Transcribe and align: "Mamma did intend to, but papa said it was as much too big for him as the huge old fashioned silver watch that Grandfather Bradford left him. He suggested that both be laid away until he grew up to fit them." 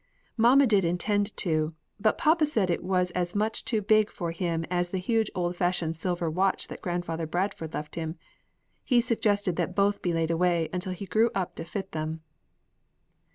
"Mamma 0.35 0.65
did 0.65 0.83
intend 0.83 1.37
to, 1.37 1.75
but 1.99 2.17
papa 2.17 2.47
said 2.47 2.71
it 2.71 2.83
was 2.83 3.11
as 3.11 3.35
much 3.35 3.63
too 3.63 3.83
big 3.83 4.09
for 4.09 4.31
him 4.31 4.65
as 4.71 4.89
the 4.89 4.97
huge 4.97 5.29
old 5.35 5.55
fashioned 5.55 5.95
silver 5.95 6.27
watch 6.27 6.69
that 6.69 6.81
Grandfather 6.81 7.27
Bradford 7.27 7.75
left 7.75 7.93
him. 7.93 8.17
He 8.83 8.99
suggested 8.99 9.57
that 9.57 9.75
both 9.75 10.01
be 10.01 10.11
laid 10.11 10.31
away 10.31 10.69
until 10.73 10.93
he 10.93 11.05
grew 11.05 11.29
up 11.35 11.53
to 11.57 11.65
fit 11.65 11.91
them." 11.91 12.21